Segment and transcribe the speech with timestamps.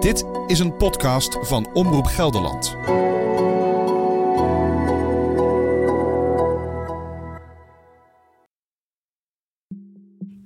[0.00, 2.76] Dit is een podcast van Omroep Gelderland.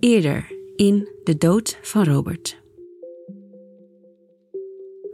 [0.00, 2.62] Eerder in De Dood van Robert.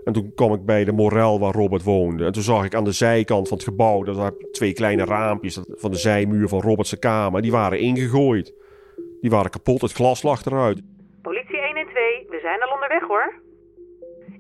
[0.04, 2.25] En toen kwam ik bij de morel waar Robert woonde.
[2.25, 4.03] En toen zag ik aan de zijkant van het gebouw...
[4.03, 7.43] dat er twee kleine raampjes van de zijmuur van Robert's kamer...
[7.43, 8.55] die waren ingegooid.
[9.21, 10.82] Die waren kapot, het glas lag eruit.
[11.23, 13.45] Politie 112, we zijn al onderweg hoor.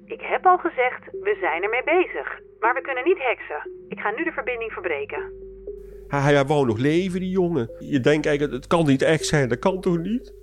[0.06, 2.40] Ik heb al gezegd, we zijn ermee bezig.
[2.60, 3.70] Maar we kunnen niet heksen.
[3.88, 5.32] Ik ga nu de verbinding verbreken.
[6.08, 7.70] Hij, hij wou nog leven, die jongen.
[7.78, 9.48] Je denkt eigenlijk, het kan niet echt zijn.
[9.48, 10.34] Dat kan toch niet?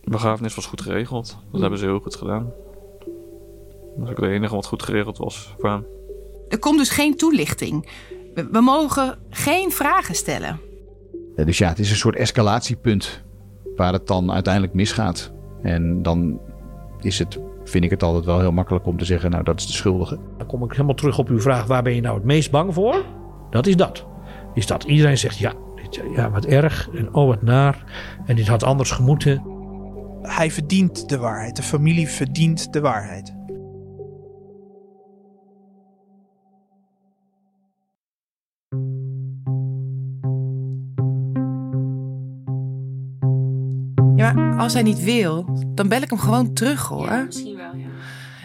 [0.00, 1.38] De begrafenis was goed geregeld.
[1.52, 2.52] Dat hebben ze heel goed gedaan.
[3.96, 5.86] Dat is ook het enige wat goed geregeld was voor hem.
[6.48, 7.88] Er komt dus geen toelichting.
[8.34, 10.60] We, we mogen geen vragen stellen.
[11.34, 13.24] Dus ja, het is een soort escalatiepunt
[13.76, 15.32] waar het dan uiteindelijk misgaat.
[15.62, 16.40] En dan
[17.00, 19.66] is het, vind ik het altijd wel heel makkelijk om te zeggen, nou dat is
[19.66, 20.18] de schuldige.
[20.36, 22.74] Dan kom ik helemaal terug op uw vraag, waar ben je nou het meest bang
[22.74, 23.04] voor?
[23.50, 24.06] Dat is dat.
[24.54, 25.52] Is dat iedereen zegt, ja,
[25.82, 27.84] dit, ja wat erg en oh wat naar.
[28.26, 29.42] En dit had anders gemoeten.
[30.22, 31.56] Hij verdient de waarheid.
[31.56, 33.36] De familie verdient de waarheid.
[44.16, 47.28] Ja, maar als hij niet wil, dan bel ik hem gewoon terug hoor.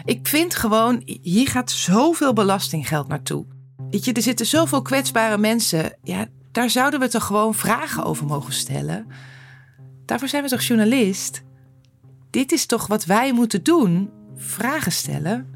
[0.04, 3.46] Ik vind gewoon, hier gaat zoveel belastinggeld naartoe.
[3.90, 5.96] Weet je, er zitten zoveel kwetsbare mensen.
[6.02, 9.06] Ja, daar zouden we toch gewoon vragen over mogen stellen.
[10.04, 11.42] Daarvoor zijn we toch journalist?
[12.30, 14.10] Dit is toch wat wij moeten doen?
[14.36, 15.46] Vragen stellen?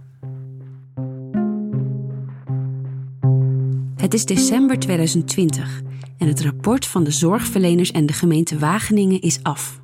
[3.96, 5.80] Het is december 2020
[6.18, 9.80] en het rapport van de zorgverleners en de gemeente Wageningen is af.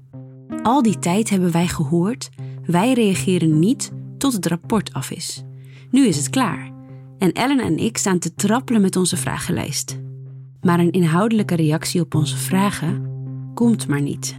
[0.62, 2.28] Al die tijd hebben wij gehoord,
[2.66, 3.92] wij reageren niet
[4.24, 5.42] tot het rapport af is.
[5.90, 6.72] Nu is het klaar.
[7.18, 9.98] En Ellen en ik staan te trappelen met onze vragenlijst.
[10.60, 13.12] Maar een inhoudelijke reactie op onze vragen
[13.54, 14.36] komt maar niet.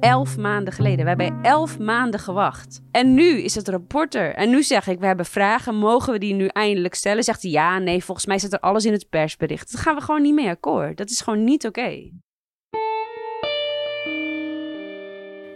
[0.00, 1.02] Elf maanden geleden.
[1.02, 2.82] We hebben elf maanden gewacht.
[2.90, 4.34] En nu is het rapport er.
[4.34, 5.74] En nu zeg ik, we hebben vragen.
[5.74, 7.24] Mogen we die nu eindelijk stellen?
[7.24, 9.72] Zegt hij, ja, nee, volgens mij zit er alles in het persbericht.
[9.72, 10.96] Dat gaan we gewoon niet mee akkoord.
[10.96, 12.10] Dat is gewoon niet oké.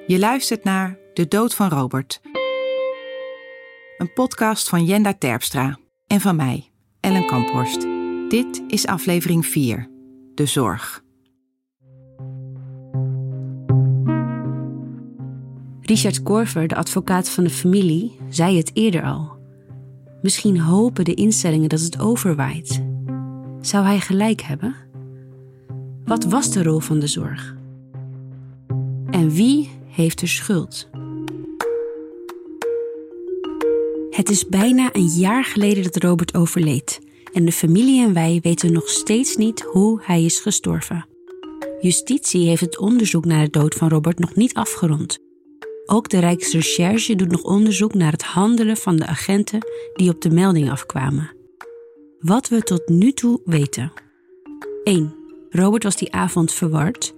[0.06, 2.20] Je luistert naar De Dood van Robert.
[3.98, 6.70] Een podcast van Jenda Terpstra en van mij,
[7.00, 7.80] Ellen Kamphorst.
[8.28, 9.90] Dit is aflevering 4,
[10.34, 11.02] De Zorg.
[15.80, 19.36] Richard Korver, de advocaat van de familie, zei het eerder al.
[20.22, 22.82] Misschien hopen de instellingen dat het overwaait.
[23.60, 24.74] Zou hij gelijk hebben?
[26.04, 27.56] Wat was de rol van de zorg?
[29.10, 30.92] En wie heeft er schuld?
[34.14, 37.00] Het is bijna een jaar geleden dat Robert overleed
[37.32, 41.06] en de familie en wij weten nog steeds niet hoe hij is gestorven.
[41.80, 45.18] Justitie heeft het onderzoek naar de dood van Robert nog niet afgerond.
[45.86, 50.30] Ook de Rijksrecherche doet nog onderzoek naar het handelen van de agenten die op de
[50.30, 51.30] melding afkwamen.
[52.20, 53.92] Wat we tot nu toe weten.
[54.84, 55.14] 1.
[55.50, 57.14] Robert was die avond verward.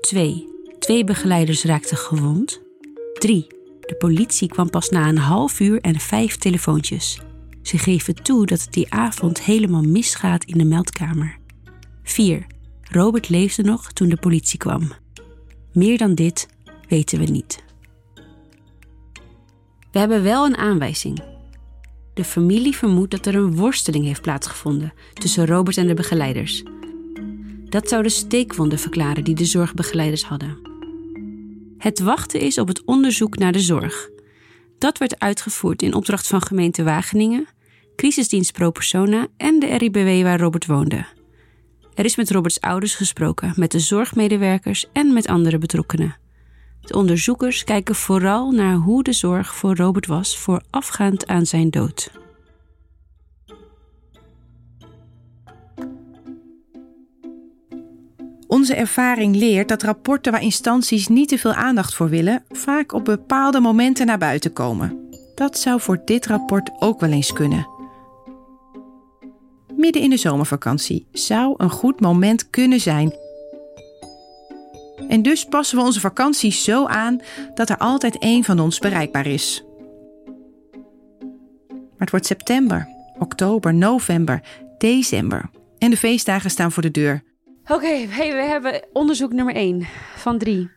[0.00, 0.48] 2.
[0.78, 2.62] Twee begeleiders raakten gewond.
[3.18, 3.55] 3.
[3.86, 7.20] De politie kwam pas na een half uur en vijf telefoontjes.
[7.62, 11.38] Ze geven toe dat het die avond helemaal misgaat in de meldkamer.
[12.02, 12.46] 4.
[12.82, 14.92] Robert leefde nog toen de politie kwam.
[15.72, 16.48] Meer dan dit
[16.88, 17.64] weten we niet.
[19.92, 21.22] We hebben wel een aanwijzing.
[22.14, 26.62] De familie vermoedt dat er een worsteling heeft plaatsgevonden tussen Robert en de begeleiders.
[27.64, 30.65] Dat zou de steekwonden verklaren die de zorgbegeleiders hadden.
[31.86, 34.08] Het wachten is op het onderzoek naar de zorg.
[34.78, 37.46] Dat werd uitgevoerd in opdracht van gemeente Wageningen,
[37.96, 41.06] crisisdienst Pro Persona en de RIBW waar Robert woonde.
[41.94, 46.16] Er is met Roberts ouders gesproken, met de zorgmedewerkers en met andere betrokkenen.
[46.80, 52.10] De onderzoekers kijken vooral naar hoe de zorg voor Robert was voorafgaand aan zijn dood.
[58.46, 63.04] Onze ervaring leert dat rapporten waar instanties niet te veel aandacht voor willen, vaak op
[63.04, 65.08] bepaalde momenten naar buiten komen.
[65.34, 67.68] Dat zou voor dit rapport ook wel eens kunnen.
[69.76, 73.14] Midden in de zomervakantie zou een goed moment kunnen zijn.
[75.08, 77.20] En dus passen we onze vakantie zo aan
[77.54, 79.64] dat er altijd één van ons bereikbaar is.
[81.68, 82.88] Maar het wordt september,
[83.18, 84.42] oktober, november,
[84.78, 87.22] december en de feestdagen staan voor de deur.
[87.68, 89.86] Oké, hey, we hebben onderzoek nummer 1
[90.16, 90.70] van 3.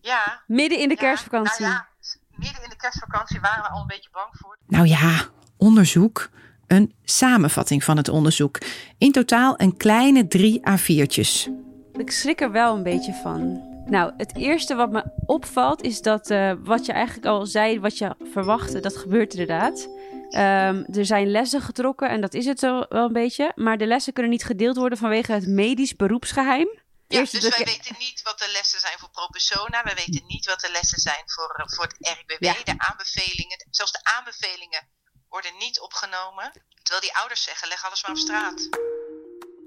[0.00, 0.42] Ja.
[0.46, 1.64] Midden in de Ja, kerstvakantie.
[1.64, 1.88] Nou ja,
[2.30, 4.58] midden in de kerstvakantie waren we al een beetje bang voor.
[4.66, 5.24] Nou ja,
[5.56, 6.30] onderzoek.
[6.66, 8.58] Een samenvatting van het onderzoek.
[8.98, 11.48] In totaal een kleine drie A4'tjes.
[11.92, 13.69] Ik schrik er wel een beetje van.
[13.84, 17.98] Nou, het eerste wat me opvalt is dat eh, wat je eigenlijk al zei, wat
[17.98, 19.88] je verwachtte, dat gebeurt inderdaad.
[20.30, 23.52] Ehm, er zijn lessen getrokken en dat is het zo wel een beetje.
[23.54, 26.68] Maar de lessen kunnen niet gedeeld worden vanwege het medisch beroepsgeheim.
[27.08, 29.82] Ja, Eerst dus wij weten niet wat de lessen zijn voor ProPersona.
[29.82, 32.44] Wij weten niet wat de lessen zijn voor, eh, voor het RIBW.
[32.44, 32.54] Ja.
[32.64, 34.88] De aanbevelingen, zelfs de aanbevelingen
[35.28, 36.52] worden niet opgenomen.
[36.82, 38.68] Terwijl die ouders zeggen, leg alles maar op straat.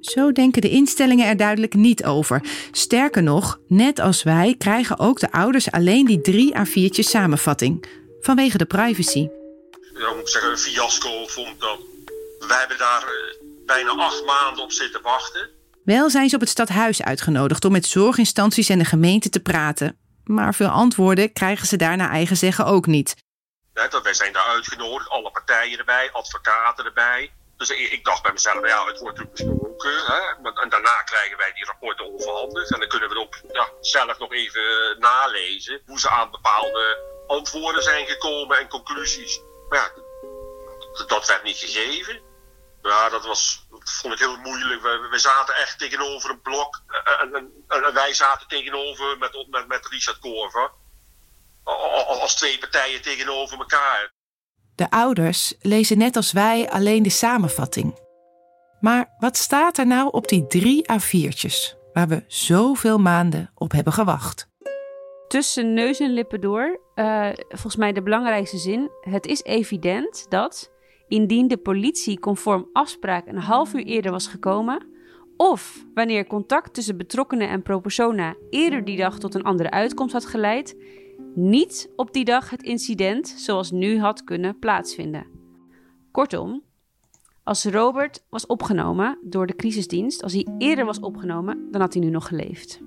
[0.03, 2.44] Zo denken de instellingen er duidelijk niet over.
[2.71, 7.85] Sterker nog, net als wij krijgen ook de ouders alleen die drie A4'tjes samenvatting.
[8.21, 9.27] Vanwege de privacy.
[9.94, 11.79] ja, moet ik zeggen, een fiasco vond dat.
[12.47, 15.50] Wij hebben daar eh, bijna acht maanden op zitten wachten.
[15.83, 19.97] Wel zijn ze op het stadhuis uitgenodigd om met zorginstanties en de gemeente te praten.
[20.23, 23.15] Maar veel antwoorden krijgen ze daar naar eigen zeggen ook niet.
[23.73, 27.31] Dat wij zijn daar uitgenodigd, alle partijen erbij, advocaten erbij.
[27.68, 30.06] Dus ik, ik dacht bij mezelf, ja, het wordt natuurlijk besproken.
[30.06, 32.71] Hè, en daarna krijgen wij die rapporten overhandigd.
[32.71, 33.36] En dan kunnen we ook
[33.81, 39.42] zelf nog even nalezen hoe ze aan bepaalde antwoorden zijn gekomen en conclusies.
[39.69, 39.92] Maar ja,
[41.06, 42.21] dat werd niet gegeven.
[42.81, 44.81] Ja, dat was, vond ik heel moeilijk.
[44.81, 46.81] We, we zaten echt tegenover een blok.
[46.88, 50.71] eh, En, wij zaten tegenover met, met, met Richard Korver.
[51.63, 54.12] Als twee partijen tegenover elkaar.
[54.75, 58.02] De ouders lezen net als wij alleen de samenvatting.
[58.80, 63.94] Maar wat staat er nou op die drie A4'tjes waar we zoveel maanden op hebben
[63.94, 64.52] gewacht?
[65.34, 68.90] tussen neus en lippen door, eh, volgens mij de belangrijkste zin.
[69.02, 70.72] Het is evident dat
[71.08, 74.86] indien de politie conform afspraak een half uur eerder was gekomen,
[75.38, 80.14] of wanneer contact tussen betrokkenen en pro persona eerder die dag tot een andere uitkomst
[80.14, 80.78] had geleid,
[81.35, 85.27] niet op die dag het incident zoals nu had kunnen plaatsvinden.
[86.12, 86.63] Kortom,
[87.44, 92.01] als Robert was opgenomen door de crisisdienst, als hij eerder was opgenomen, dan had hij
[92.01, 92.80] nu nog geleefd.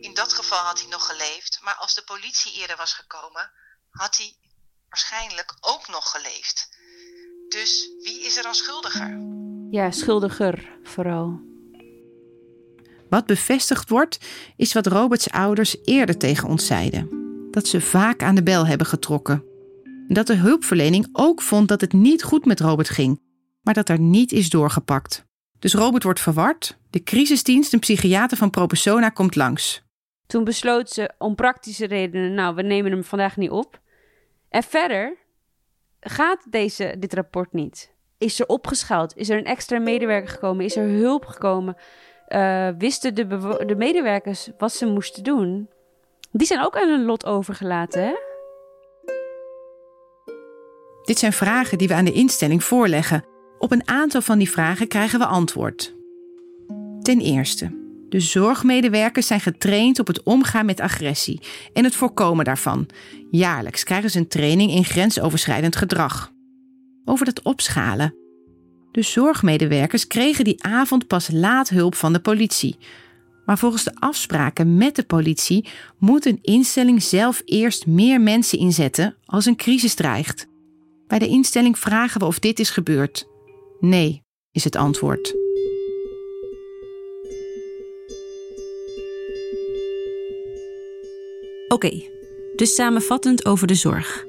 [0.00, 1.60] In dat geval had hij nog geleefd.
[1.62, 3.50] Maar als de politie eerder was gekomen,
[3.90, 4.34] had hij
[4.88, 6.68] waarschijnlijk ook nog geleefd.
[7.48, 9.18] Dus wie is er dan schuldiger?
[9.70, 11.40] Ja, schuldiger vooral.
[13.10, 14.18] Wat bevestigd wordt,
[14.56, 17.25] is wat Roberts ouders eerder tegen ons zeiden:
[17.56, 19.44] dat ze vaak aan de bel hebben getrokken.
[19.84, 23.20] En dat de hulpverlening ook vond dat het niet goed met Robert ging,
[23.62, 25.24] maar dat er niet is doorgepakt.
[25.58, 29.82] Dus Robert wordt verward, de crisisdienst, een psychiater van ProPersona, komt langs.
[30.26, 33.80] Toen besloot ze om praktische redenen, nou, we nemen hem vandaag niet op.
[34.48, 35.16] En verder
[36.00, 37.94] gaat deze, dit rapport niet.
[38.18, 39.16] Is er opgeschaald?
[39.16, 40.64] Is er een extra medewerker gekomen?
[40.64, 41.76] Is er hulp gekomen?
[42.26, 43.26] Eh, wisten de,
[43.66, 45.68] de medewerkers wat ze moesten doen?
[46.36, 48.14] Die zijn ook aan hun lot overgelaten, hè?
[51.02, 53.24] Dit zijn vragen die we aan de instelling voorleggen.
[53.58, 55.94] Op een aantal van die vragen krijgen we antwoord.
[57.00, 57.70] Ten eerste,
[58.08, 61.40] de zorgmedewerkers zijn getraind op het omgaan met agressie
[61.72, 62.86] en het voorkomen daarvan.
[63.30, 66.32] Jaarlijks krijgen ze een training in grensoverschrijdend gedrag.
[67.04, 68.14] Over dat opschalen.
[68.90, 72.76] De zorgmedewerkers kregen die avond pas laat hulp van de politie.
[73.46, 79.16] Maar volgens de afspraken met de politie moet een instelling zelf eerst meer mensen inzetten
[79.24, 80.46] als een crisis dreigt.
[81.06, 83.26] Bij de instelling vragen we of dit is gebeurd.
[83.80, 85.34] Nee, is het antwoord.
[91.68, 92.02] Oké,
[92.56, 94.26] dus samenvattend over de zorg.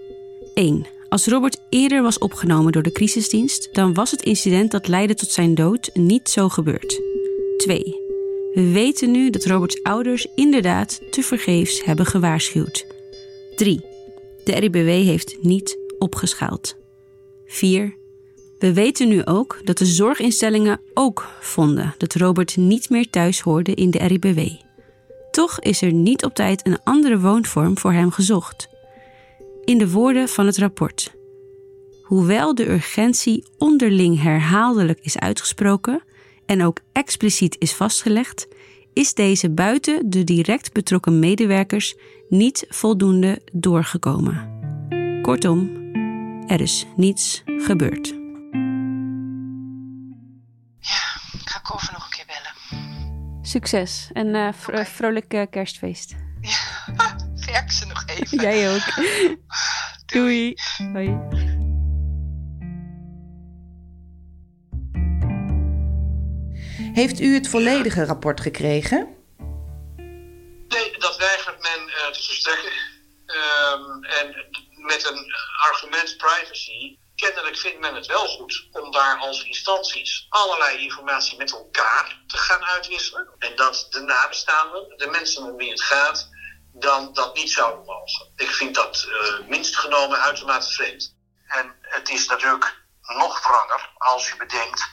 [0.53, 0.85] 1.
[1.09, 5.29] Als Robert eerder was opgenomen door de crisisdienst, dan was het incident dat leidde tot
[5.29, 7.01] zijn dood niet zo gebeurd.
[7.57, 8.06] 2.
[8.57, 12.85] We weten nu dat Roberts ouders inderdaad tevergeefs hebben gewaarschuwd.
[13.55, 13.81] 3.
[14.43, 16.75] De RIBW heeft niet opgeschaald.
[17.45, 17.95] 4.
[18.59, 23.73] We weten nu ook dat de zorginstellingen ook vonden dat Robert niet meer thuis hoorde
[23.73, 24.39] in de RIBW.
[25.31, 28.69] Toch is er niet op tijd een andere woonvorm voor hem gezocht.
[29.65, 31.11] In de woorden van het rapport.
[32.01, 36.03] Hoewel de urgentie onderling herhaaldelijk is uitgesproken
[36.47, 38.47] en ook expliciet is vastgelegd,
[38.93, 41.95] is deze buiten de direct betrokken medewerkers
[42.29, 44.55] niet voldoende doorgekomen.
[45.21, 45.69] Kortom,
[46.47, 48.07] er is niets gebeurd.
[51.33, 52.81] Ik ga Corver nog een keer bellen.
[53.41, 54.85] Succes en eh, vro- Oké.
[54.85, 56.15] vrolijk eh, kerstfeest.
[57.51, 58.39] Werk ze nog even.
[58.41, 58.93] Jij ook.
[60.05, 60.53] Doei.
[60.93, 61.17] Hoi.
[66.97, 69.15] Heeft u het volledige rapport gekregen?
[70.67, 72.71] Nee, dat weigert men eh, te verstrekken.
[73.25, 74.35] Ehm, en
[74.71, 75.33] met een
[75.69, 81.51] argument privacy, kennelijk vindt men het wel goed om daar als instanties allerlei informatie met
[81.51, 83.29] elkaar te gaan uitwisselen.
[83.39, 86.29] En dat de nabestaanden, de mensen om wie het gaat,
[86.73, 88.31] dan dat niet zouden mogen.
[88.35, 91.15] Ik vind dat uh, minst genomen uitermate vreemd.
[91.47, 94.89] En het is natuurlijk nog wranger als je bedenkt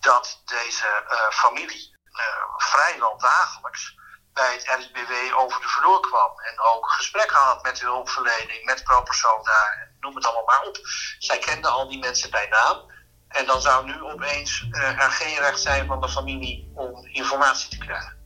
[0.00, 2.22] dat deze uh, familie uh,
[2.56, 3.96] vrijwel dagelijks
[4.32, 6.32] bij het RIBW over de vloer kwam.
[6.48, 9.58] En ook gesprekken had met de hulpverlening, met pro-persona,
[10.00, 10.78] noem het allemaal maar op.
[11.18, 12.96] Zij kenden al die mensen bij naam.
[13.28, 17.78] En dan zou nu opeens er geen recht zijn van de familie om informatie te
[17.78, 18.16] krijgen.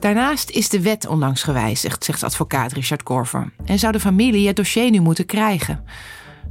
[0.00, 3.52] Daarnaast is de wet onlangs gewijzigd, zegt advocaat Richard Korver.
[3.64, 5.86] En zou de familie het dossier nu moeten krijgen.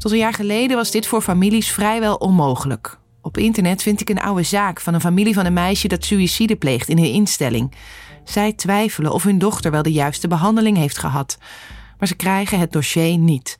[0.08, 2.98] Tot een jaar geleden was dit voor families vrijwel onmogelijk.
[3.22, 6.56] Op internet vind ik een oude zaak van een familie van een meisje dat suïcide
[6.56, 7.76] pleegt in een instelling.
[8.24, 11.38] Zij twijfelen of hun dochter wel de juiste behandeling heeft gehad.
[12.00, 13.58] Maar ze krijgen het dossier niet.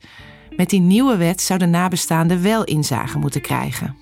[0.56, 3.96] Met die nieuwe wet zouden nabestaanden wel inzage moeten krijgen.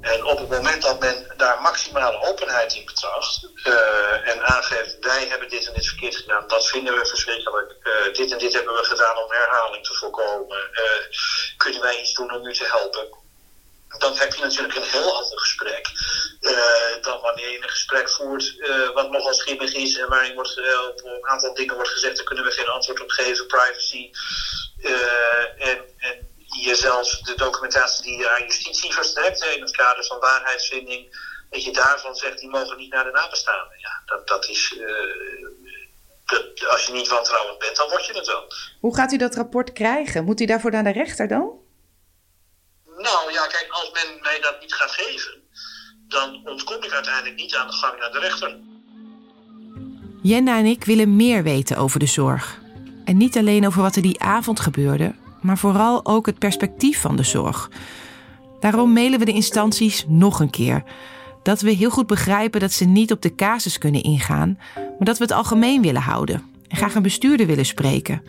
[0.00, 5.48] En op het moment dat men maximale openheid in betracht uh, en aangeeft wij hebben
[5.48, 7.74] dit en dit verkeerd gedaan, dat vinden we verschrikkelijk.
[7.82, 10.70] Uh, dit en dit hebben we gedaan om herhaling te voorkomen.
[10.72, 11.16] Uh,
[11.56, 13.24] kunnen wij iets doen om u te helpen?
[13.98, 15.88] dan heb je natuurlijk een heel ander gesprek
[17.00, 18.54] dan wanneer je een gesprek voert
[18.94, 22.44] wat nogal schimmig is en waarin wordt, op een aantal dingen wordt gezegd, daar kunnen
[22.44, 24.10] we geen antwoord op geven, privacy.
[25.58, 26.28] en, en
[26.64, 31.18] je zelfs de documentatie die je aan justitie verstrekt in het kader van waarheidsvinding,
[31.50, 33.78] dat je daarvan zegt, die mogen niet naar de nabestaanden.
[33.78, 34.80] Ja, dat, dat is.
[36.24, 38.52] Dat, als je niet wantrouwend bent, dan word je het wel.
[38.80, 40.24] Hoe gaat u dat rapport krijgen?
[40.24, 41.50] Moet u daarvoor naar de rechter dan?
[42.84, 45.42] Nou ja, kijk, als men mij dat niet gaat geven,
[46.08, 48.56] dan ontkom ik uiteindelijk niet aan de gang naar de rechter.
[50.22, 52.58] Jenna en ik willen meer weten over de zorg.
[53.04, 57.16] En niet alleen over wat er die avond gebeurde, maar vooral ook het perspectief van
[57.16, 57.68] de zorg.
[58.60, 60.84] Daarom mailen we de instanties nog een keer.
[61.46, 65.18] Dat we heel goed begrijpen dat ze niet op de casus kunnen ingaan, maar dat
[65.18, 68.22] we het algemeen willen houden en graag een bestuurder willen spreken.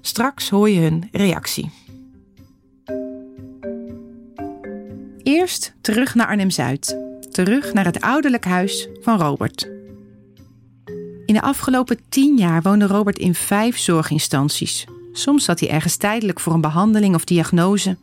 [0.00, 1.70] Straks hoor je hun reactie.
[5.22, 6.98] Eerst terug naar Arnhem-Zuid.
[7.30, 9.68] Terug naar het ouderlijk huis van Robert.
[11.26, 14.86] In de afgelopen tien jaar woonde Robert in vijf zorginstanties.
[15.12, 17.96] Soms zat hij ergens tijdelijk voor een behandeling of diagnose.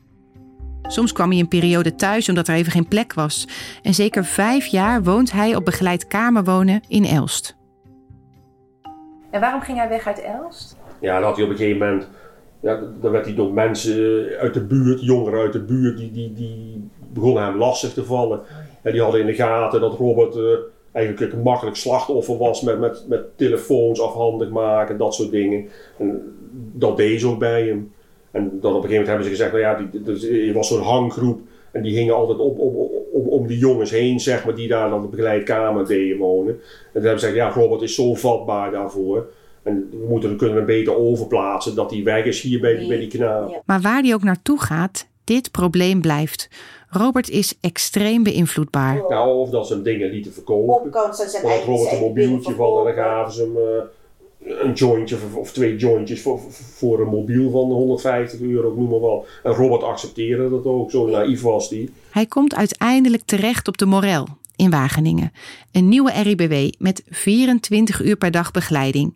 [0.88, 3.48] Soms kwam hij een periode thuis omdat er even geen plek was.
[3.82, 7.56] En zeker vijf jaar woont hij op begeleid kamerwonen in Elst.
[9.30, 10.78] En waarom ging hij weg uit Elst?
[11.00, 12.08] Ja, dan had hij op een gegeven moment
[12.66, 16.34] ja, dan werd hij door mensen uit de buurt, jongeren uit de buurt, die, die,
[16.34, 18.40] die begonnen hem lastig te vallen.
[18.82, 20.44] En die hadden in de gaten dat Robert uh,
[20.92, 25.68] eigenlijk een makkelijk slachtoffer was met, met, met telefoons afhandig maken, dat soort dingen.
[25.98, 26.38] En
[26.74, 27.94] dat deed ze ook bij hem.
[28.36, 30.68] En dan op een gegeven moment hebben ze gezegd, nou ja, die, dus, er was
[30.68, 31.40] zo'n hanggroep
[31.72, 34.90] en die hingen altijd op, op, op, om die jongens heen, zeg maar, die daar
[34.90, 36.54] dan de begeleidkamer deden wonen.
[36.54, 36.62] En
[36.94, 39.28] toen hebben ze gezegd, ja, Robert is zo vatbaar daarvoor.
[39.64, 43.08] En we moeten, kunnen we beter overplaatsen dat hij weg is hier bij, bij die
[43.08, 43.62] knaap.
[43.66, 46.50] Maar waar hij ook naartoe gaat, dit probleem blijft.
[46.90, 49.04] Robert is extreem beïnvloedbaar.
[49.10, 50.76] Nou, of dat ze hem dingen lieten verkopen.
[50.76, 53.84] Of dat Robert een mobieltje van en dan gaven ze hem uh,
[54.46, 59.00] een jointje of, of, twee jointjes voor, voor een mobiel van 150 euro, noem maar
[59.00, 59.26] wel.
[59.44, 61.90] En Robert accepteerde dat ook, zo naïef was hij.
[62.10, 65.32] Hij komt uiteindelijk terecht op de Morel in Wageningen.
[65.72, 69.14] Een nieuwe RIBW met 24 uur per dag begeleiding.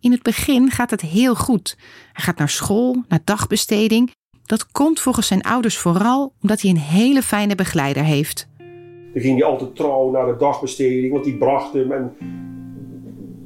[0.00, 1.76] In het begin gaat het heel goed.
[2.12, 4.10] Hij gaat naar school, naar dagbesteding.
[4.44, 8.48] Dat komt volgens zijn ouders vooral omdat hij een hele fijne begeleider heeft.
[9.12, 11.92] Dan ging hij altijd trouw naar de dagbesteding, want die bracht hem.
[11.92, 12.12] En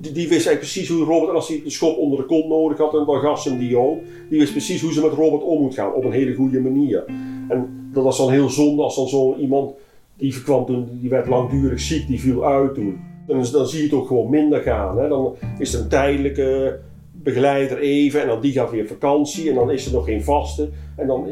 [0.06, 2.48] die, die wist eigenlijk precies hoe Robert, en als hij de schop onder de kont
[2.48, 3.98] nodig had, en dan gaf ze hem die ook.
[4.28, 7.04] Die wist precies hoe ze met Robert om moet gaan, op een hele goede manier.
[7.48, 9.74] En dat was dan heel zonde als dan zo iemand,
[10.16, 13.00] die kwam toen, die werd langdurig ziek, die viel uit toen.
[13.26, 14.98] Dan, dan zie je het ook gewoon minder gaan.
[14.98, 15.08] Hè.
[15.08, 16.78] Dan is er een tijdelijke
[17.12, 20.70] begeleider even en dan die gaat weer vakantie en dan is er nog geen vaste.
[20.96, 21.28] En dan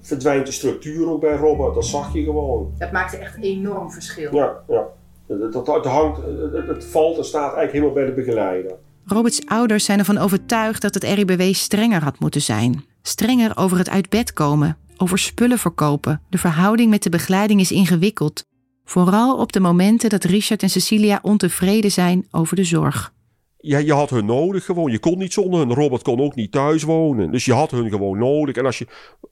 [0.00, 2.72] verdwijnt de structuur ook bij Robert, dat zag je gewoon.
[2.78, 4.34] Dat maakte echt enorm verschil.
[4.34, 4.88] Ja, ja.
[5.30, 6.18] Het, het, het, hangt,
[6.52, 8.72] het, het valt en staat eigenlijk helemaal bij de begeleider.
[9.04, 12.84] Roberts ouders zijn ervan overtuigd dat het RIBW strenger had moeten zijn.
[13.02, 16.20] Strenger over het uit bed komen, over spullen verkopen.
[16.30, 18.44] De verhouding met de begeleiding is ingewikkeld.
[18.84, 23.12] Vooral op de momenten dat Richard en Cecilia ontevreden zijn over de zorg.
[23.56, 24.90] Ja, je had hun nodig gewoon.
[24.90, 25.74] Je kon niet zonder hun.
[25.74, 27.30] Robert kon ook niet thuis wonen.
[27.30, 28.56] Dus je had hun gewoon nodig.
[28.56, 28.86] En als, je,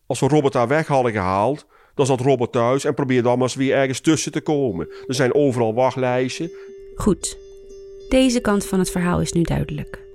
[0.06, 1.66] als we Robert daar weg hadden gehaald,
[1.98, 4.88] dan zat Robert thuis en probeerde dan maar eens weer ergens tussen te komen.
[5.06, 6.50] Er zijn overal wachtlijsten.
[6.94, 7.38] Goed.
[8.08, 10.06] Deze kant van het verhaal is nu duidelijk.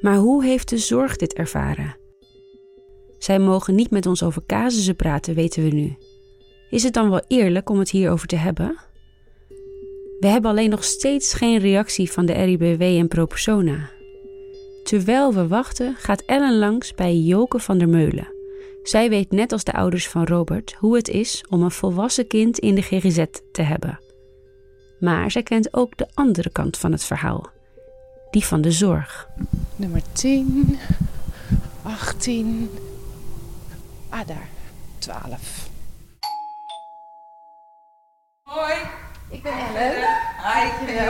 [0.00, 1.96] Maar hoe heeft de zorg dit ervaren?
[3.18, 5.96] Zij mogen niet met ons over casussen praten, weten we nu.
[6.70, 8.78] Is het dan wel eerlijk om het hierover te hebben?
[10.20, 13.90] We hebben alleen nog steeds geen reactie van de RIBW en ProPersona.
[14.82, 18.33] Terwijl we wachten, gaat Ellen langs bij Joke van der Meulen.
[18.84, 22.58] Zij weet net als de ouders van Robert hoe het is om een volwassen kind
[22.58, 24.00] in de GGZ te hebben.
[25.00, 27.50] Maar zij kent ook de andere kant van het verhaal,
[28.30, 29.28] die van de zorg.
[29.76, 30.78] Nummer 10,
[31.82, 32.70] 18,
[34.08, 34.48] ah daar,
[34.98, 35.68] 12.
[38.42, 38.74] Hoi,
[39.30, 40.08] ik ben Ellen.
[40.42, 41.08] Hi, ik ben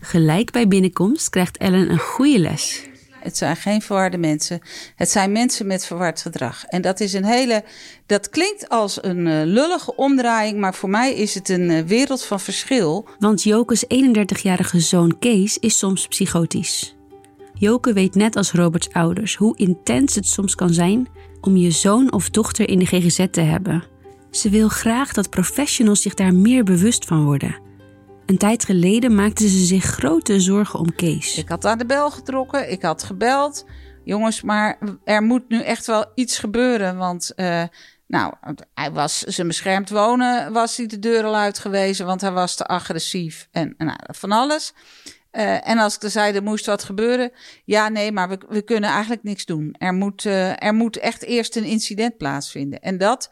[0.00, 2.90] Gelijk bij binnenkomst krijgt Ellen een goede les.
[3.22, 4.60] Het zijn geen verwarde mensen.
[4.96, 6.64] Het zijn mensen met verward gedrag.
[6.64, 7.64] En dat is een hele.
[8.06, 12.24] Dat klinkt als een uh, lullige omdraaiing, maar voor mij is het een uh, wereld
[12.24, 13.08] van verschil.
[13.18, 16.96] Want Joke's 31-jarige zoon Kees is soms psychotisch.
[17.54, 21.08] Joke weet net als Roberts ouders hoe intens het soms kan zijn
[21.40, 23.84] om je zoon of dochter in de GGZ te hebben.
[24.30, 27.56] Ze wil graag dat professionals zich daar meer bewust van worden.
[28.32, 31.38] Een tijd geleden maakte ze zich grote zorgen om Kees.
[31.38, 33.64] Ik had aan de bel getrokken, ik had gebeld.
[34.04, 36.96] Jongens, maar er moet nu echt wel iets gebeuren.
[36.96, 37.62] Want, uh,
[38.06, 38.34] nou,
[38.74, 42.66] hij was zijn beschermd wonen, was hij de deur al uitgewezen, want hij was te
[42.66, 44.72] agressief en nou, van alles.
[45.32, 47.32] Uh, en als ik er zei, er moest wat gebeuren.
[47.64, 49.74] Ja, nee, maar we, we kunnen eigenlijk niks doen.
[49.78, 52.80] Er moet, uh, er moet echt eerst een incident plaatsvinden.
[52.80, 53.30] En dat,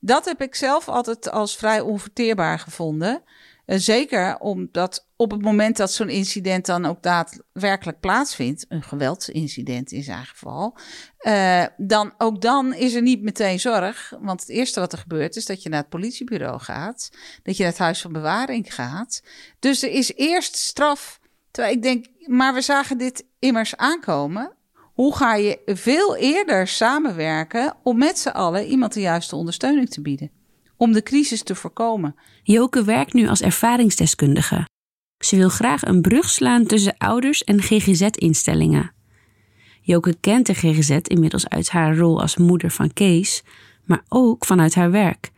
[0.00, 3.22] dat heb ik zelf altijd als vrij onverteerbaar gevonden.
[3.68, 9.92] Uh, zeker omdat op het moment dat zo'n incident dan ook daadwerkelijk plaatsvindt, een geweldsincident
[9.92, 10.78] in zijn geval,
[11.20, 14.12] uh, dan ook dan is er niet meteen zorg.
[14.20, 17.10] Want het eerste wat er gebeurt is dat je naar het politiebureau gaat,
[17.42, 19.22] dat je naar het huis van bewaring gaat.
[19.58, 21.20] Dus er is eerst straf.
[21.50, 24.52] Terwijl ik denk, maar we zagen dit immers aankomen.
[24.94, 30.00] Hoe ga je veel eerder samenwerken om met z'n allen iemand de juiste ondersteuning te
[30.00, 30.37] bieden?
[30.78, 32.14] Om de crisis te voorkomen.
[32.42, 34.66] Joke werkt nu als ervaringsdeskundige.
[35.24, 38.92] Ze wil graag een brug slaan tussen ouders en GGZ-instellingen.
[39.80, 43.42] Joke kent de GGZ inmiddels uit haar rol als moeder van Kees,
[43.84, 45.30] maar ook vanuit haar werk.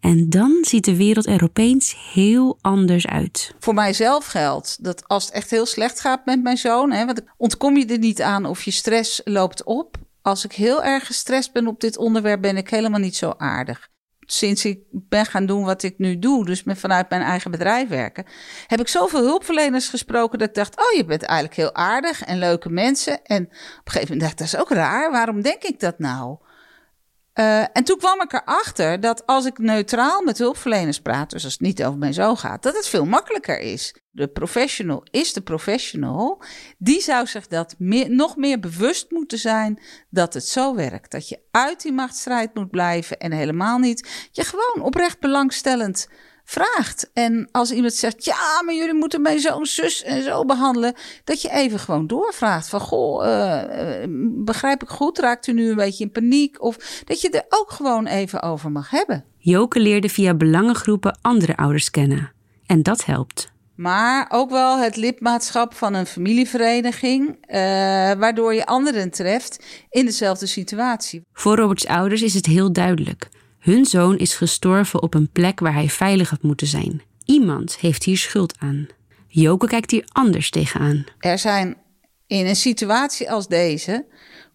[0.00, 3.54] En dan ziet de wereld er opeens heel anders uit.
[3.58, 7.22] Voor mijzelf geldt dat als het echt heel slecht gaat met mijn zoon, hè, want
[7.36, 9.96] ontkom je er niet aan of je stress loopt op.
[10.22, 13.90] Als ik heel erg gestrest ben op dit onderwerp, ben ik helemaal niet zo aardig
[14.32, 17.88] sinds ik ben gaan doen wat ik nu doe, dus met vanuit mijn eigen bedrijf
[17.88, 18.24] werken,
[18.66, 22.38] heb ik zoveel hulpverleners gesproken dat ik dacht: oh, je bent eigenlijk heel aardig en
[22.38, 23.24] leuke mensen.
[23.24, 25.10] En op een gegeven moment dacht ik: dat is ook raar.
[25.10, 26.36] Waarom denk ik dat nou?
[27.34, 31.52] Uh, en toen kwam ik erachter dat als ik neutraal met hulpverleners praat, dus als
[31.52, 33.94] het niet over mijn zoon gaat, dat het veel makkelijker is.
[34.10, 36.42] De professional is de professional.
[36.78, 37.74] Die zou zich dat
[38.08, 41.10] nog meer bewust moeten zijn dat het zo werkt.
[41.10, 46.08] Dat je uit die machtsstrijd moet blijven en helemaal niet je gewoon oprecht belangstellend
[46.52, 47.10] vraagt.
[47.12, 51.42] En als iemand zegt, ja, maar jullie moeten mij zo'n zus en zo behandelen, dat
[51.42, 53.62] je even gewoon doorvraagt van, goh, uh,
[54.44, 56.62] begrijp ik goed, raakt u nu een beetje in paniek?
[56.62, 59.24] Of dat je er ook gewoon even over mag hebben.
[59.38, 62.32] Joke leerde via belangengroepen andere ouders kennen.
[62.66, 63.50] En dat helpt.
[63.74, 67.56] Maar ook wel het lidmaatschap van een familievereniging, uh,
[68.12, 71.22] waardoor je anderen treft in dezelfde situatie.
[71.32, 73.28] Voor Roberts ouders is het heel duidelijk.
[73.62, 77.02] Hun zoon is gestorven op een plek waar hij veilig had moeten zijn.
[77.24, 78.86] Iemand heeft hier schuld aan.
[79.26, 81.04] Joke kijkt hier anders tegenaan.
[81.18, 81.76] Er zijn
[82.26, 84.06] in een situatie als deze,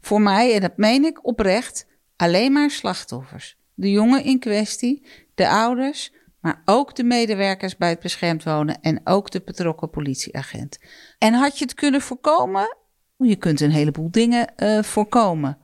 [0.02, 3.58] voor mij, en dat meen ik oprecht, alleen maar slachtoffers.
[3.74, 9.02] De jongen in kwestie, de ouders, maar ook de medewerkers bij het beschermd wonen en
[9.04, 10.78] ook de betrokken politieagent.
[11.18, 12.78] En had je het kunnen voorkomen?
[13.18, 15.58] Je kunt een heleboel dingen uh, voorkomen.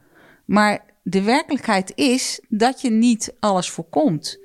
[0.46, 4.40] Maar de werkelijkheid is dat je niet alles voorkomt.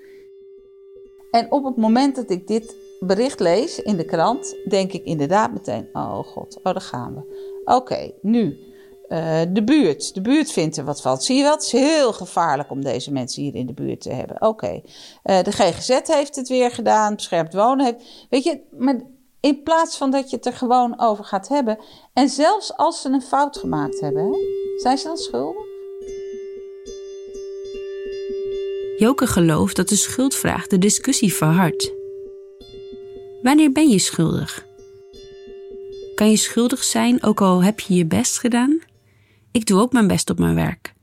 [1.31, 5.53] En op het moment dat ik dit bericht lees in de krant, denk ik inderdaad
[5.53, 7.51] meteen: oh god, oh daar gaan we.
[7.65, 8.67] Oké, nu.
[9.09, 10.15] Uh, de buurt.
[10.15, 11.21] De buurt vindt er wat van.
[11.21, 11.53] Zie je wel?
[11.53, 14.43] Het is heel gevaarlijk om deze mensen hier in de buurt te hebben.
[14.43, 14.81] Oké.
[15.25, 17.15] Uh, de GGZ heeft het weer gedaan.
[17.15, 18.27] Beschermd wonen heeft.
[18.31, 19.01] Weet je, maar
[19.41, 21.79] in plaats van dat je het er gewoon over gaat hebben.
[22.13, 24.37] En zelfs als ze een fout gemaakt hebben,
[24.77, 25.68] zijn ze dan schuldig?
[28.99, 31.93] Joke gelooft dat de schuldvraag de discussie verhardt.
[33.43, 34.67] Wanneer ben je schuldig?
[36.15, 38.79] Kan je schuldig zijn ook al heb je je best gedaan?
[39.53, 40.95] Ik doe ook mijn best op mijn werk.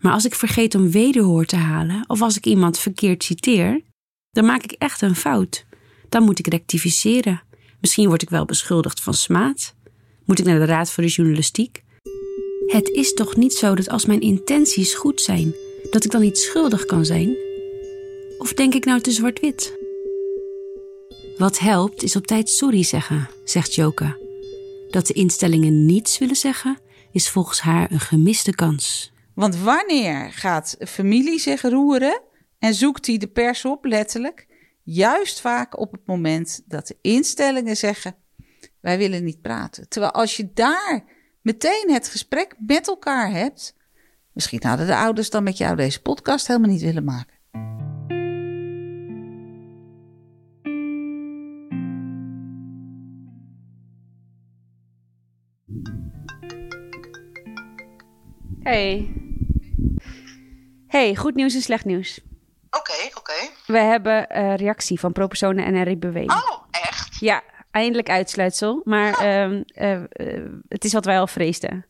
[0.00, 3.82] Maar als ik vergeet om wederhoor te halen of als ik iemand verkeerd citeer,
[4.30, 5.66] dan maak ik echt een fout.
[6.08, 7.42] Dan moet ik rectificeren.
[7.80, 9.74] Misschien word ik wel beschuldigd van smaad.
[10.24, 11.82] Moet ik naar de Raad voor de Journalistiek?
[12.66, 15.54] Het is toch niet zo dat als mijn intenties goed zijn,
[15.90, 17.36] dat ik dan niet schuldig kan zijn?
[18.38, 19.78] Of denk ik nou te zwart-wit?
[21.36, 24.28] Wat helpt is op tijd sorry zeggen, zegt Joke.
[24.90, 26.78] Dat de instellingen niets willen zeggen,
[27.12, 29.12] is volgens haar een gemiste kans.
[29.34, 32.20] Want wanneer gaat familie zich roeren
[32.58, 34.46] en zoekt hij de pers op, letterlijk?
[34.82, 38.16] Juist vaak op het moment dat de instellingen zeggen:
[38.80, 39.88] wij willen niet praten.
[39.88, 41.04] Terwijl als je daar
[41.42, 43.74] meteen het gesprek met elkaar hebt,
[44.32, 47.38] misschien hadden de ouders dan met jou deze podcast helemaal niet willen maken.
[58.62, 59.14] Hey.
[60.86, 62.20] Hey, goed nieuws en slecht nieuws.
[62.70, 63.32] Oké, oké.
[63.66, 66.16] We hebben uh, reactie van ProPersonen en RIBW.
[66.16, 67.18] Oh, echt?
[67.20, 68.80] Ja, eindelijk uitsluitsel.
[68.84, 71.86] Maar ehm, eh, eh, het is wat wij al vreesden.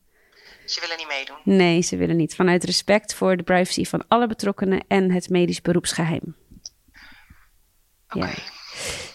[0.71, 1.37] Ze willen niet meedoen?
[1.43, 2.35] Nee, ze willen niet.
[2.35, 6.35] Vanuit respect voor de privacy van alle betrokkenen en het medisch beroepsgeheim.
[8.09, 8.19] Oké.
[8.19, 8.25] Ja.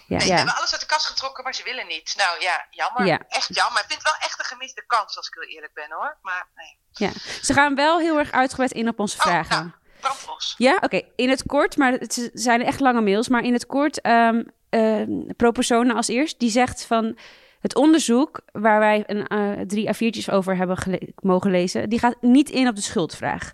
[0.06, 2.14] Ja, Ja, Ze hebben alles uit de kast getrokken, maar ze willen niet.
[2.16, 3.06] Nou ja, jammer.
[3.06, 3.20] Ja.
[3.28, 3.80] Echt jammer.
[3.80, 6.16] Ik vind het wel echt een gemiste kans, als ik heel eerlijk ben hoor.
[6.22, 6.76] Maar nee.
[6.90, 7.10] Ja.
[7.42, 9.74] Ze gaan wel heel erg uitgebreid in op onze vragen.
[10.00, 10.54] Brandlos.
[10.58, 11.02] Ja, oké.
[11.16, 13.28] In het kort, maar het zijn echt lange mails.
[13.28, 17.18] Maar in het kort, ehm ehm, ProPersona als eerst, die zegt van
[17.66, 22.16] het onderzoek waar wij een, eh, drie A4'tjes over hebben gele- mogen lezen, die gaat
[22.20, 23.52] niet in op de schuldvraag.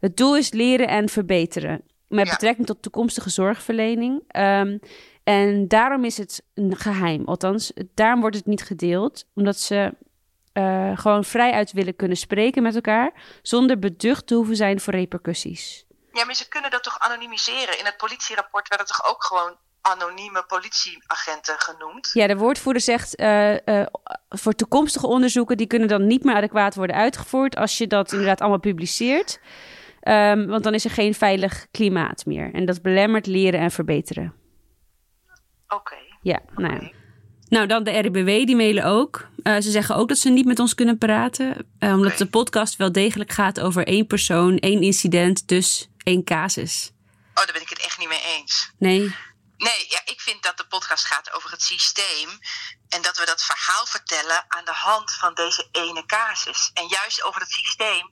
[0.00, 4.22] Het doel is leren en verbeteren met betrekking tot toekomstige zorgverlening.
[4.28, 4.78] Ehm,
[5.24, 7.24] en daarom is het een geheim.
[7.24, 9.94] Althans, daarom wordt het niet gedeeld, omdat ze
[10.52, 15.84] eh, gewoon vrijuit willen kunnen spreken met elkaar, zonder beducht te hoeven zijn voor repercussies.
[16.12, 17.78] Ja, maar ze kunnen dat toch anonimiseren?
[17.78, 19.56] In het politierapport werden toch ook gewoon
[19.92, 22.10] anonieme politieagenten genoemd?
[22.12, 23.86] Ja, de woordvoerder zegt eh, eh,
[24.28, 28.40] voor toekomstige onderzoeken, die kunnen dan niet meer adequaat worden uitgevoerd als je dat inderdaad
[28.40, 29.40] allemaal publiceert.
[30.00, 32.54] Ehm, want dan is er geen veilig klimaat meer.
[32.54, 34.34] En dat belemmert leren en verbeteren.
[35.68, 35.96] Oké.
[36.22, 36.90] Ja, nou ja.
[37.48, 39.28] Nou, dan de RIBW, die mailen ook.
[39.42, 41.66] Eh, ze zeggen ook dat ze niet met ons kunnen praten.
[41.80, 46.90] omdat de podcast wel degelijk gaat over één persoon, één incident, dus één casus.
[47.34, 48.72] Oh, daar ben ik het echt niet mee eens.
[48.78, 49.14] Nee,
[49.56, 52.28] Nee, ja, ik vind dat de podcast gaat over het systeem.
[52.88, 56.70] En dat we dat verhaal vertellen aan de hand van deze ene casus.
[56.74, 58.10] En juist over het systeem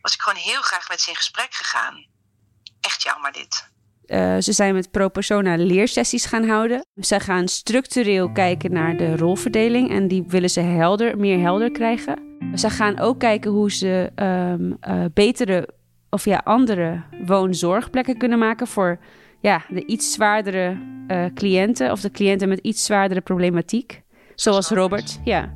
[0.00, 2.06] was ik gewoon heel graag met ze in gesprek gegaan.
[2.80, 3.68] Echt jammer dit.
[4.06, 6.86] Eh, ze zijn met pro-persona leersessies gaan houden.
[7.00, 12.38] Ze gaan structureel kijken naar de rolverdeling en die willen ze helder, meer helder krijgen.
[12.54, 15.68] Ze gaan ook kijken hoe ze ehm, eh, betere
[16.10, 18.98] of ja, andere woonzorgplekken kunnen maken voor
[19.40, 20.76] ja, de iets zwaardere
[21.06, 24.02] eh, cliënten of de cliënten met iets zwaardere problematiek.
[24.34, 25.54] Zoals Robert, ja.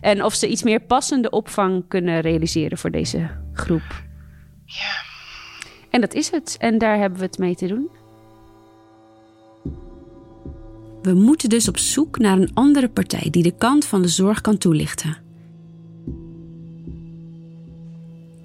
[0.00, 4.02] En of ze iets meer passende opvang kunnen realiseren voor deze groep.
[4.64, 5.12] Ja.
[5.90, 6.56] En dat is het.
[6.58, 7.90] En daar hebben we het mee te doen.
[11.02, 14.40] We moeten dus op zoek naar een andere partij die de kant van de zorg
[14.40, 15.16] kan toelichten.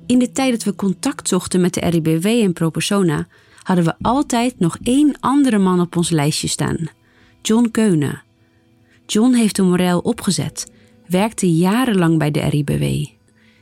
[0.05, 3.27] In de tijd dat we contact zochten met de RIBW en ProPersona,
[3.69, 6.77] hadden we altijd nog één andere man op ons lijstje staan:
[7.41, 8.21] John Keunen.
[9.05, 10.71] John heeft de morel opgezet,
[11.07, 13.05] werkte jarenlang bij de RIBW.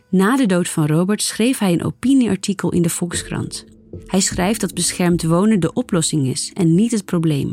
[0.10, 3.66] Na de dood van Robert schreef hij een opinieartikel in de Volkskrant.
[4.06, 7.52] Hij schrijft dat beschermd wonen de oplossing is en niet het probleem.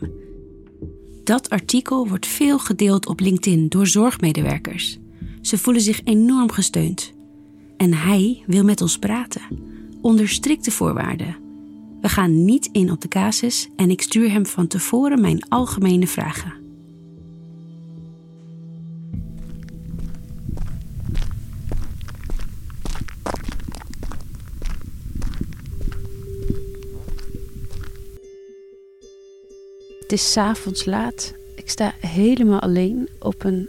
[1.24, 4.98] Dat artikel wordt veel gedeeld op LinkedIn door zorgmedewerkers.
[5.40, 7.12] Ze voelen zich enorm gesteund.
[7.76, 9.42] En hij wil met ons praten,
[10.00, 11.43] onder strikte voorwaarden.
[12.04, 16.06] We gaan niet in op de casus en ik stuur hem van tevoren mijn algemene
[16.06, 16.52] vragen.
[30.00, 31.34] Het is 's avonds laat.
[31.56, 33.68] Ik sta helemaal alleen op een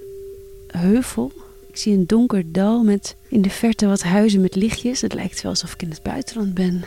[0.67, 1.31] heuvel.
[1.67, 5.01] Ik zie een donker dal met in de verte wat huizen met lichtjes.
[5.01, 6.83] Het lijkt wel alsof ik in het buitenland ben.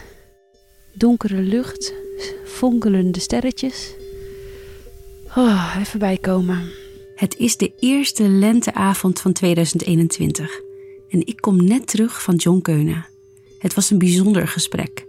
[0.99, 1.95] Donkere lucht,
[2.45, 3.95] fonkelende sterretjes.
[5.37, 6.71] Oh, even bijkomen.
[7.15, 10.61] Het is de eerste lenteavond van 2021.
[11.09, 13.07] En ik kom net terug van John Keunen.
[13.59, 15.07] Het was een bijzonder gesprek.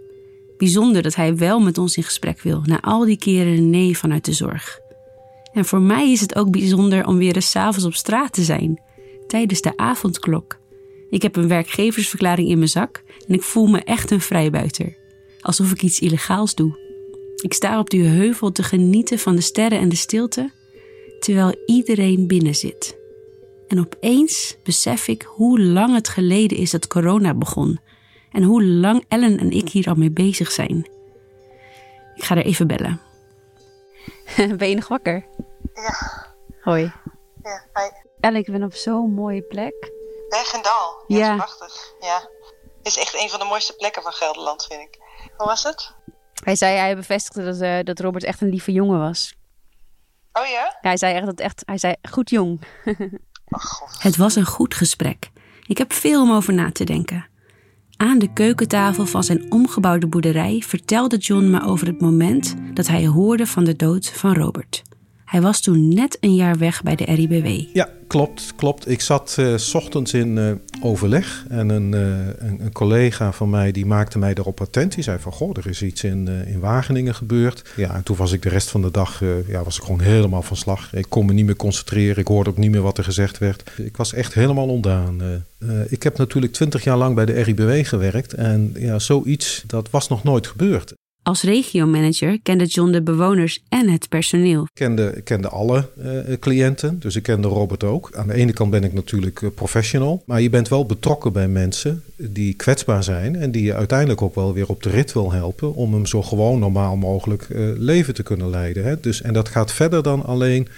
[0.58, 4.24] Bijzonder dat hij wel met ons in gesprek wil, na al die keren nee vanuit
[4.24, 4.78] de zorg.
[5.52, 8.42] En voor mij is het ook bijzonder om weer eens 's avonds op straat te
[8.42, 8.82] zijn,
[9.26, 10.58] tijdens de avondklok.
[11.08, 14.98] Ik heb een werkgeversverklaring in mijn zak en ik voel me echt een vrijbuiter.
[15.40, 16.78] Alsof ik iets illegaals doe.
[17.42, 20.52] Ik sta op die heuvel te genieten van de sterren en de stilte,
[21.20, 22.98] terwijl iedereen binnen zit.
[23.68, 27.80] En opeens besef ik hoe lang het geleden is dat corona begon.
[28.32, 30.90] En hoe lang Ellen en ik hier al mee bezig zijn.
[32.14, 33.00] Ik ga er even bellen.
[34.58, 35.26] ben je nog wakker?
[35.74, 36.26] Ja.
[36.60, 36.92] Hoi.
[37.42, 37.90] Ja, hi.
[38.20, 39.92] Ellen, ik ben op zo'n mooie plek.
[40.28, 41.04] Bergendal.
[41.06, 41.18] Ja.
[41.18, 41.36] Ja.
[41.36, 41.94] Dat is prachtig.
[42.00, 42.28] Ja.
[42.78, 44.99] Het is echt een van de mooiste plekken van Gelderland, vind ik.
[45.36, 45.94] Hoe was het?
[46.44, 49.34] Hij zei, hij bevestigde dat, eh, dat Robert echt een lieve jongen was.
[50.32, 50.76] Oh ja?
[50.80, 52.60] Hij zei echt dat echt, hij zei goed jong.
[53.98, 55.30] Het was een goed gesprek.
[55.66, 57.28] Ik heb veel om over na te denken.
[57.96, 63.06] Aan de keukentafel van zijn omgebouwde boerderij vertelde John me over het moment dat hij
[63.06, 64.82] hoorde van de dood van Robert.
[65.30, 67.46] Hij was toen net een jaar weg bij de RIBW.
[67.72, 68.88] Ja, klopt, klopt.
[68.88, 73.72] Ik zat s ochtends in eh, overleg en een, eh, een, een collega van mij
[73.72, 74.94] die maakte mij erop attent.
[74.94, 77.64] Die zei van, goh, er is iets in, in Wageningen gebeurd.
[77.76, 80.42] Ja, en toen was ik de rest van de dag ja, was ik gewoon helemaal
[80.42, 80.94] van slag.
[80.94, 82.18] Ik kon me niet meer concentreren.
[82.18, 83.70] Ik hoorde ook niet meer wat er gezegd werd.
[83.76, 85.20] Ik was echt helemaal ontdaan.
[85.60, 88.32] Eh, ik heb natuurlijk twintig jaar lang bij de RIBW gewerkt.
[88.32, 90.94] En ja, zoiets, dat was nog nooit gebeurd.
[91.22, 94.62] Als regiomanager kende John de bewoners en het personeel.
[94.62, 98.10] Ik kende, ik kende alle eh, cliënten, dus ik kende Robert ook.
[98.14, 101.48] Aan de ene kant ben ik natuurlijk eh, professional, maar je bent wel betrokken bij
[101.48, 105.32] mensen die kwetsbaar zijn en die je uiteindelijk ook wel weer op de rit wil
[105.32, 108.84] helpen om hem zo gewoon normaal mogelijk eh, leven te kunnen leiden.
[108.84, 109.00] Hè?
[109.00, 110.68] Dus, en dat gaat verder dan alleen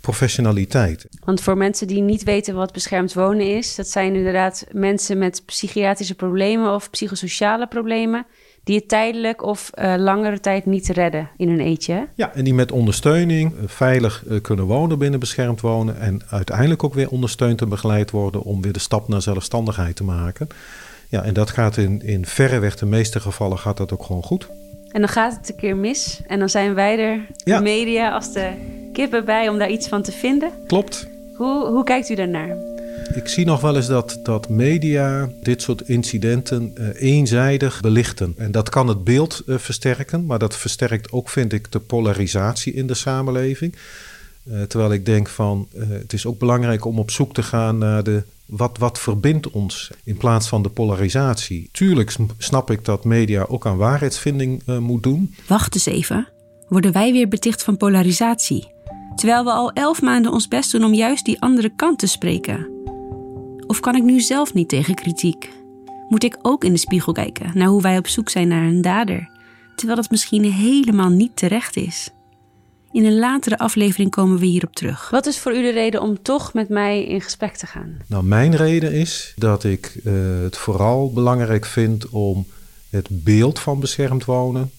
[0.00, 1.06] professionaliteit.
[1.24, 5.42] Want voor mensen die niet weten wat beschermd wonen is, dat zijn inderdaad mensen met
[5.46, 8.26] psychiatrische problemen of psychosociale problemen,
[8.64, 11.92] die het tijdelijk of eh, langere tijd niet redden in hun eentje.
[11.92, 12.02] hè?
[12.14, 16.00] Ja, en die met ondersteuning eh, veilig eh, kunnen wonen binnen beschermd wonen.
[16.00, 20.04] En uiteindelijk ook weer ondersteund en begeleid worden om weer de stap naar zelfstandigheid te
[20.04, 20.48] maken.
[21.08, 24.48] Ja, en dat gaat in, in verreweg de meeste gevallen gaat dat ook gewoon goed.
[24.90, 27.56] En dan gaat het een keer mis en dan zijn wij er, Ja.
[27.56, 28.50] de media, als de
[28.92, 30.50] kippen bij om daar iets van te vinden.
[30.66, 31.08] Klopt.
[31.36, 32.56] Hoe, hoe kijkt u daarnaar?
[33.14, 38.34] Ik zie nog wel eens dat, dat media dit soort incidenten eh, eenzijdig belichten.
[38.36, 42.72] En dat kan het beeld eh, versterken, maar dat versterkt ook, vind ik, de polarisatie
[42.72, 43.74] in de samenleving.
[44.50, 48.02] Eh, terwijl ik denk van, het is ook belangrijk om op zoek te gaan naar
[48.02, 51.68] de, wat, wat verbindt ons in plaats van de polarisatie.
[51.72, 55.34] Tuurlijk sn- snap ik dat media ook aan waarheidsvinding moet doen.
[55.46, 56.28] Wacht eens even.
[56.68, 58.70] Worden wij weer beticht van polarisatie?
[59.16, 62.71] Terwijl we al elf maanden ons best doen om juist die andere kant te spreken.
[63.66, 65.50] Of kan ik nu zelf niet tegen kritiek?
[66.08, 68.82] Moet ik ook in de spiegel kijken naar hoe wij op zoek zijn naar een
[68.82, 69.30] dader,
[69.76, 72.10] terwijl dat misschien helemaal niet terecht is?
[72.92, 75.10] In een latere aflevering komen we hierop terug.
[75.10, 77.96] Wat is voor u de reden om toch met mij in gesprek te gaan?
[78.06, 82.46] Nou, mijn reden is dat ik eh, het vooral belangrijk vind om
[82.90, 84.70] het beeld van beschermd wonen,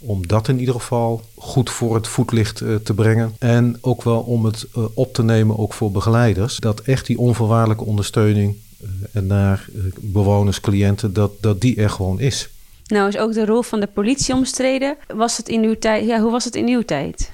[0.00, 3.34] om dat in ieder geval goed voor het voetlicht eh, te brengen.
[3.38, 7.18] En ook wel om het eh, op te nemen, ook voor begeleiders, dat echt die
[7.18, 9.68] onvoorwaardelijke ondersteuning eh, en naar
[10.00, 12.48] bewoners, cliënten, dat, dat die er gewoon is.
[12.86, 14.96] Nou is ook de rol van de politie omstreden.
[15.14, 16.06] Was het in uw tijd?
[16.06, 17.30] Ja, hoe was het in uw tijd?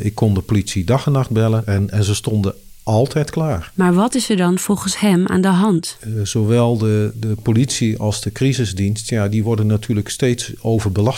[0.00, 2.54] Ik kon de politie dag en nacht bellen en, en ze stonden
[2.88, 3.72] altijd klaar.
[3.74, 5.96] Maar wat is er dan volgens hem aan de hand?
[6.00, 11.16] Eh, zowel de, de politie als de crisisdienst, ja, die worden natuurlijk steeds overbelast.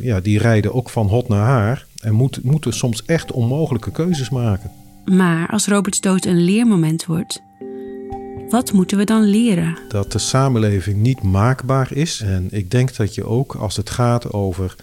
[0.00, 4.30] Ja, die rijden ook van hot naar haar en moet, moeten soms echt onmogelijke keuzes
[4.30, 4.70] maken.
[5.04, 7.42] Maar als Roberts dood een leermoment wordt,
[8.48, 9.78] wat moeten we dan leren?
[9.88, 12.20] Dat de samenleving niet maakbaar is.
[12.20, 14.74] En ik denk dat je ook als het gaat over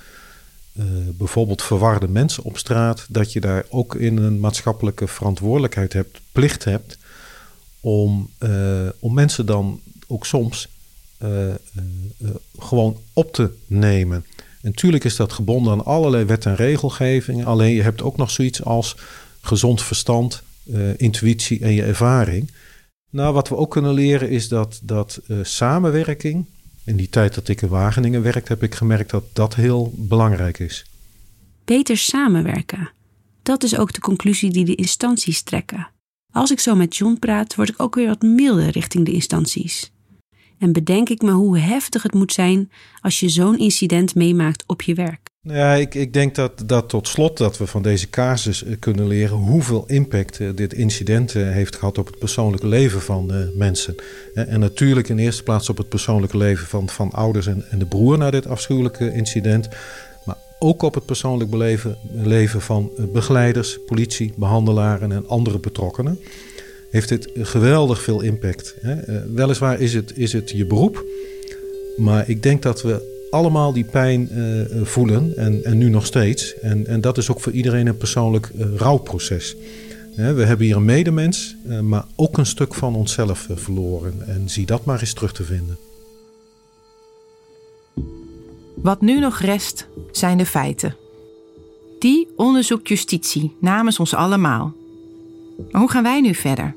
[0.76, 6.22] eh, bijvoorbeeld verwarde mensen op straat, dat je daar ook in een maatschappelijke verantwoordelijkheid hebt,
[6.32, 6.98] plicht hebt,
[7.80, 10.68] om, eh, om mensen dan ook soms
[11.18, 11.54] eh,
[12.60, 14.26] gewoon op te nemen.
[14.38, 17.46] En natuurlijk is dat gebonden aan allerlei wet en regelgeving.
[17.46, 18.96] Alleen je hebt ook nog zoiets als
[19.42, 20.44] gezond verstand,
[20.98, 22.52] intuïtie en je ervaring.
[23.10, 26.46] Nou, wat we ook kunnen leren is dat, dat samenwerking.
[26.86, 30.60] In die tijd dat ik in Wageningen werkte, heb ik gemerkt dat dat heel belangrijk
[30.60, 30.86] is.
[31.66, 32.92] Beter samenwerken.
[33.44, 35.90] Dat is ook de conclusie die de instanties trekken.
[36.32, 39.92] Als ik zo met John praat, word ik ook weer wat milder richting de instanties.
[40.58, 44.82] En bedenk ik me hoe heftig het moet zijn als je zo'n incident meemaakt op
[44.82, 45.31] je werk.
[45.44, 48.76] Nou Ja, ik, ik denk dat, dat tot slot dat we van deze casus eh,
[48.80, 53.50] kunnen leren hoeveel impact eh, dit incident eh, heeft gehad op het persoonlijke leven van
[53.56, 53.96] mensen.
[54.34, 57.86] En natuurlijk in eerste plaats op het persoonlijke leven van, van ouders en, en de
[57.86, 59.70] broer na dit afschuwelijke incident.
[60.26, 66.20] Maar ook op het persoonlijk beleven, leven van begeleiders, politie, behandelaren en andere betrokkenen.
[66.92, 68.76] Heeft dit geweldig veel impact.
[69.34, 71.06] Weliswaar is het, is het je beroep,
[71.98, 76.06] maar ik denk dat we allemaal die pijn eh, eh, voelen en, en nu nog
[76.06, 76.60] steeds.
[76.60, 79.56] En, en dat is ook voor iedereen een persoonlijk eh, rouwproces.
[80.16, 84.28] We hebben hier een medemens, maar ook een stuk van onszelf verloren.
[84.28, 85.78] En zie dat maar eens terug te vinden.
[88.76, 90.96] Wat nu nog rest, zijn de feiten.
[92.00, 94.74] Die onderzoekt justitie namens ons allemaal.
[95.72, 96.76] Maar hoe gaan wij nu verder?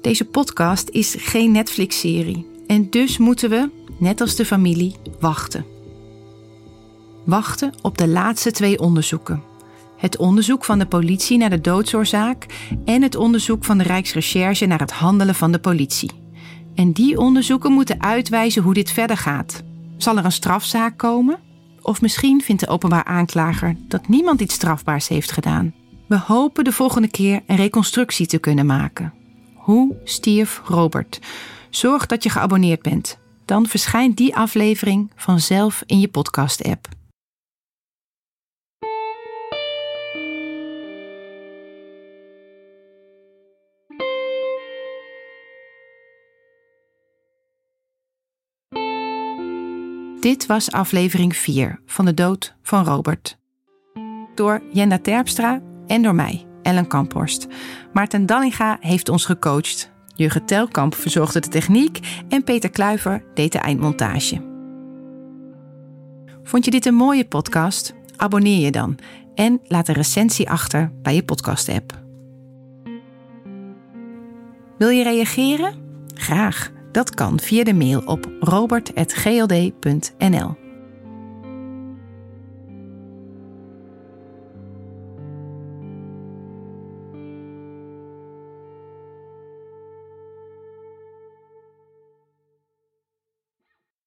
[0.00, 2.46] Deze podcast is geen Netflix-serie.
[2.66, 3.68] En dus moeten we,
[4.02, 5.64] net als de familie, wachten.
[7.24, 9.42] Wachten op de laatste twee onderzoeken.
[9.96, 12.46] Het onderzoek van de politie naar de doodsoorzaak
[12.84, 16.10] en het onderzoek van de Rijksrecherche naar het handelen van de politie.
[16.74, 19.62] En die onderzoeken moeten uitwijzen hoe dit verder gaat.
[19.96, 21.38] Zal er een strafzaak komen?
[21.82, 25.74] Of misschien vindt de openbaar aanklager dat niemand iets strafbaars heeft gedaan.
[26.06, 29.12] We hopen de volgende keer een reconstructie te kunnen maken.
[29.54, 31.20] Hoe stierf Robert?
[31.70, 33.20] Zorg dat je geabonneerd bent.
[33.52, 36.88] Dan verschijnt die aflevering vanzelf in je podcast-app.
[50.20, 53.38] Dit was aflevering 4 van de dood van Robert.
[54.34, 57.46] Door Jenda Terpstra en door mij, Ellen Kamphorst.
[57.92, 59.91] Maarten Dallinga heeft ons gecoacht.
[60.14, 64.42] Jurgen Telkamp verzorgde de techniek en Peter Kluiver deed de eindmontage.
[66.42, 67.94] Vond je dit een mooie podcast?
[68.16, 68.98] Abonneer je dan
[69.34, 72.00] en laat een recensie achter bij je podcast-app.
[74.78, 75.74] Wil je reageren?
[76.14, 76.70] Graag.
[76.92, 80.61] Dat kan via de mail op robert.gld.nl.